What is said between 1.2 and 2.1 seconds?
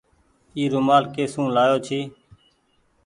سون لآيو ڇي۔